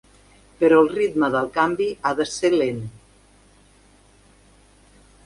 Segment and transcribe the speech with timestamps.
[0.61, 2.79] Però el ritme del canvi ha de ser lent.